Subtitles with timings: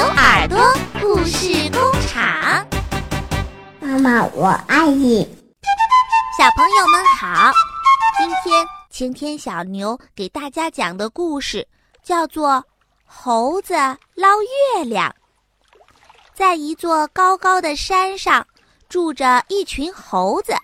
[0.00, 0.58] 牛耳朵
[0.98, 2.66] 故事工厂，
[3.80, 5.28] 妈妈，我爱你。
[6.38, 7.52] 小朋友们好，
[8.16, 11.68] 今天晴天小牛给大家讲的故事
[12.02, 12.52] 叫做
[13.04, 13.74] 《猴子
[14.14, 14.28] 捞
[14.74, 15.06] 月亮》。
[16.32, 18.46] 在一座高高的山上，
[18.88, 20.54] 住着一群猴子。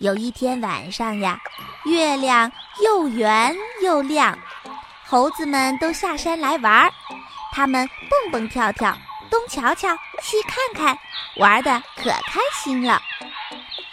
[0.00, 1.40] 有一天晚上呀，
[1.86, 2.52] 月亮
[2.84, 4.38] 又圆又亮，
[5.06, 6.92] 猴子们都下山来玩儿。
[7.52, 8.96] 他们蹦蹦跳跳，
[9.30, 9.88] 东瞧瞧，
[10.22, 10.98] 西看看，
[11.36, 13.00] 玩的可开心了。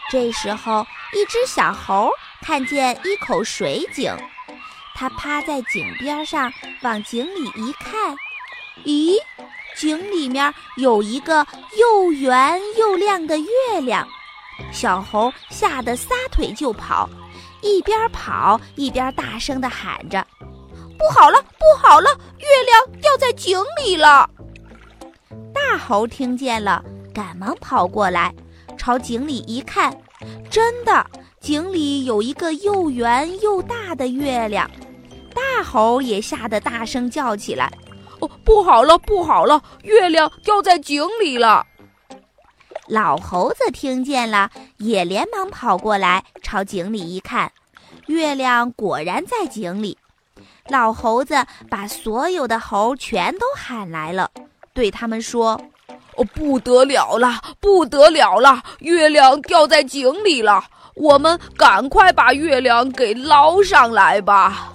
[0.10, 4.16] 这时候，一只小猴看见一口水井，
[4.96, 6.52] 它趴在井边上，
[6.82, 8.16] 往井里一看，
[8.86, 9.18] 咦，
[9.76, 11.46] 井里面有一个
[11.78, 14.08] 又圆又亮的月亮。
[14.72, 17.10] 小猴吓得撒腿就跑，
[17.62, 20.26] 一边跑一边大声地喊着。
[20.98, 22.10] 不好了，不好了！
[22.40, 24.30] 月亮掉在井里了。
[25.54, 28.34] 大猴听见了，赶忙跑过来，
[28.78, 29.96] 朝井里一看，
[30.50, 31.06] 真的，
[31.40, 34.70] 井里有一个又圆又大的月亮。
[35.34, 37.72] 大猴也吓得大声叫起来
[38.20, 39.62] ：“哦，不好了，不好了！
[39.84, 41.66] 月亮掉在井里了！”
[42.88, 47.52] 老猴子听见了，也连忙跑过来，朝井里一看，
[48.08, 49.98] 月亮果然在井里。
[50.70, 51.36] 老猴子
[51.70, 54.30] 把所有的猴全都喊来了，
[54.74, 55.60] 对他们说
[56.16, 58.62] ：“哦，不得了了，不得了了！
[58.80, 60.64] 月亮掉在井里了，
[60.96, 64.74] 我们赶快把月亮给捞上来吧。”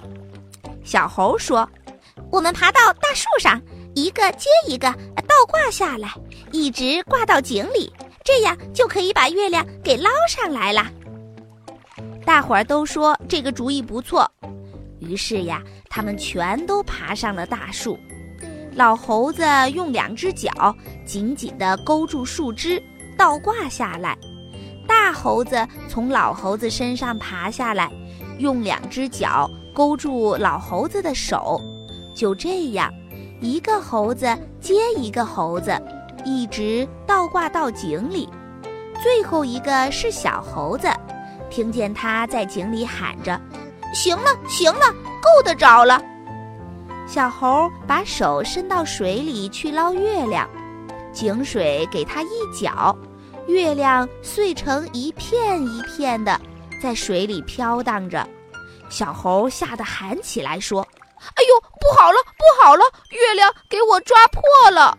[0.83, 1.69] 小猴说
[2.31, 3.61] ：“我们爬到大树上，
[3.93, 4.91] 一个接一个
[5.27, 6.09] 倒挂下来，
[6.51, 10.87] 一直挂到井里，这样就可以把月亮给捞上来了。”
[12.25, 14.29] 大伙儿都说这个主意不错。
[15.07, 17.99] 于是呀，他们全都爬上了大树。
[18.75, 22.81] 老猴子用两只脚紧紧地勾住树枝，
[23.17, 24.15] 倒挂下来；
[24.87, 27.91] 大猴子从老猴子身上爬下来，
[28.39, 31.61] 用两只脚勾住老猴子的手。
[32.15, 32.91] 就这样，
[33.41, 34.25] 一个猴子
[34.59, 35.79] 接一个猴子，
[36.25, 38.27] 一直倒挂到井里。
[39.03, 40.87] 最后一个是小猴子，
[41.49, 43.39] 听见他在井里喊着。
[43.93, 46.01] 行了，行了，够得着了。
[47.07, 50.49] 小猴把手伸到水里去捞月亮，
[51.13, 52.95] 井水给它一搅，
[53.47, 56.39] 月亮碎成一片一片的，
[56.81, 58.27] 在水里飘荡着。
[58.89, 60.81] 小猴吓得喊起来说
[61.35, 64.97] ：“哎呦，不好了，不好了，月亮给我抓破了！”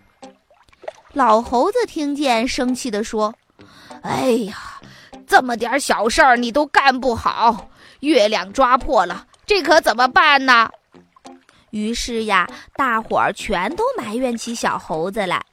[1.13, 3.33] 老猴子听见，生气地说
[4.03, 4.55] ：“哎呀，
[5.25, 7.67] 这么点小事儿你都干不好。”
[8.01, 10.69] 月亮抓破了，这可怎么办呢？
[11.71, 15.43] 于是呀，大伙儿全都埋怨起小猴子来。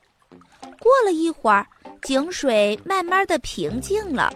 [0.78, 1.66] 过了一会儿，
[2.02, 4.32] 井水慢慢的平静了，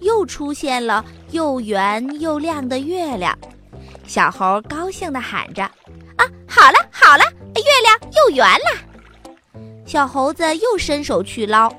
[0.00, 3.36] 又出现了又圆又亮的月亮。
[4.06, 5.64] 小猴高兴地喊着
[6.16, 7.24] ：“啊，好了好了，
[7.56, 11.72] 月亮又圆了！”小猴子又伸手去捞，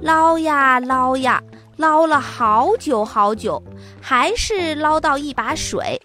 [0.00, 1.42] 捞呀捞呀。
[1.76, 3.62] 捞了好久好久，
[4.00, 6.00] 还是捞到一把水。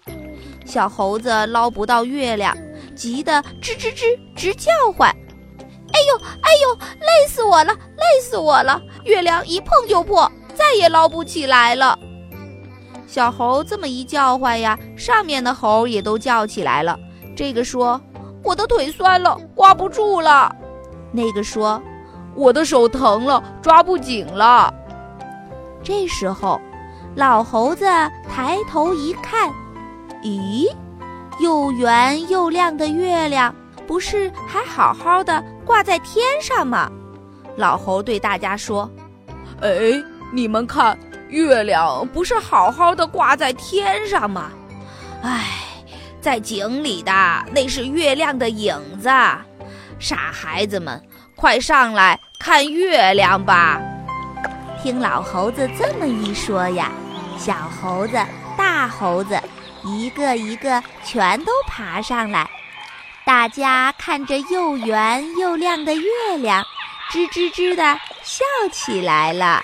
[0.64, 2.56] 小猴子捞不到月亮，
[2.94, 5.08] 急得吱吱吱直叫唤
[5.92, 8.80] ：“哎呦哎呦，累死我了，累死我了！
[9.04, 11.98] 月亮一碰就破，再也捞不起来了。”
[13.06, 16.98] 小猴这么一叫唤呀，上面的猴也都叫起来了。
[17.36, 18.00] 这个说
[18.44, 20.54] ：“我的腿酸了，挂不住了。”
[21.12, 21.82] 那个说
[22.36, 24.72] ：“我的手疼了，抓不紧了。”
[25.82, 26.60] 这时候，
[27.16, 27.84] 老猴子
[28.28, 29.50] 抬头一看，
[30.22, 30.70] 咦，
[31.40, 33.54] 又圆又亮的月亮，
[33.86, 36.90] 不是还好好的挂在天上吗？
[37.56, 38.88] 老猴对大家说
[39.60, 39.70] ：“哎，
[40.32, 40.96] 你们看，
[41.28, 44.50] 月亮不是好好的挂在天上吗？
[45.22, 45.46] 哎，
[46.20, 47.12] 在井里的
[47.52, 49.08] 那是月亮的影子。
[49.98, 51.02] 傻孩子们，
[51.34, 53.80] 快上来看月亮吧！”
[54.82, 56.90] 听老猴子这么一说呀，
[57.38, 58.18] 小猴子、
[58.56, 59.38] 大猴子
[59.84, 62.48] 一个一个全都爬上来，
[63.24, 66.64] 大家看着又圆又亮的月亮，
[67.10, 68.42] 吱吱吱的笑
[68.72, 69.62] 起来了。